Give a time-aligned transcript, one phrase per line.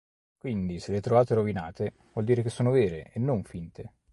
[0.39, 3.93] Quindi se le trovate rovinate vuol dire che sono vere e non finte.